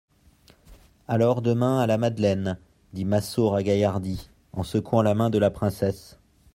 [1.07, 2.57] Alors, demain, à la Madeleine,
[2.91, 6.17] dit Massot ragaillardi, en secouant la main de la princesse.